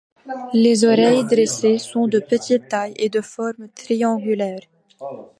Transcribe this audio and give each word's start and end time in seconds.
Les 0.55 0.83
oreilles 0.83 1.25
dressées 1.25 1.77
sont 1.77 2.07
de 2.07 2.17
petite 2.17 2.67
taille 2.69 2.95
et 2.97 3.07
de 3.09 3.21
forme 3.21 3.69
triangulaire. 3.75 4.61